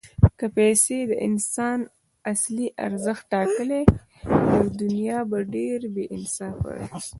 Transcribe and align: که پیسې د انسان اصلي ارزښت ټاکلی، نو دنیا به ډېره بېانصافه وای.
که 0.37 0.45
پیسې 0.57 0.97
د 1.07 1.11
انسان 1.27 1.79
اصلي 2.31 2.67
ارزښت 2.85 3.23
ټاکلی، 3.33 3.83
نو 4.49 4.59
دنیا 4.81 5.19
به 5.29 5.39
ډېره 5.53 5.87
بېانصافه 5.95 6.59
وای. 6.75 6.83